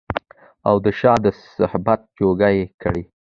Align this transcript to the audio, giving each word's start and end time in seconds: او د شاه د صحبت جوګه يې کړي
او 0.67 0.75
د 0.85 0.87
شاه 0.99 1.17
د 1.25 1.27
صحبت 1.57 1.99
جوګه 2.19 2.49
يې 2.55 2.65
کړي 2.81 3.03